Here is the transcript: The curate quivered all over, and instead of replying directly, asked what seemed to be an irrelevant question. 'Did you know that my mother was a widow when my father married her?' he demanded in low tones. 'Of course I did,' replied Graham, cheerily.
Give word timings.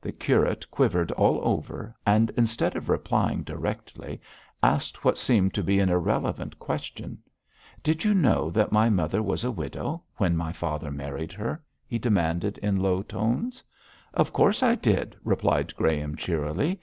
The 0.00 0.12
curate 0.12 0.70
quivered 0.70 1.10
all 1.10 1.40
over, 1.42 1.92
and 2.06 2.30
instead 2.36 2.76
of 2.76 2.88
replying 2.88 3.42
directly, 3.42 4.20
asked 4.62 5.04
what 5.04 5.18
seemed 5.18 5.54
to 5.54 5.62
be 5.64 5.80
an 5.80 5.88
irrelevant 5.88 6.56
question. 6.60 7.18
'Did 7.82 8.04
you 8.04 8.14
know 8.14 8.48
that 8.50 8.70
my 8.70 8.88
mother 8.90 9.24
was 9.24 9.42
a 9.42 9.50
widow 9.50 10.04
when 10.18 10.36
my 10.36 10.52
father 10.52 10.92
married 10.92 11.32
her?' 11.32 11.60
he 11.84 11.98
demanded 11.98 12.58
in 12.58 12.76
low 12.80 13.02
tones. 13.02 13.64
'Of 14.14 14.32
course 14.32 14.62
I 14.62 14.76
did,' 14.76 15.16
replied 15.24 15.74
Graham, 15.74 16.14
cheerily. 16.14 16.78